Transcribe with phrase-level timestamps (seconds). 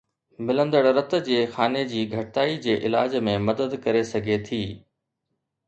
[0.45, 4.61] ملندڙ رت جي خاني جي گھٽتائي جي علاج ۾ مدد ڪري سگھي ٿي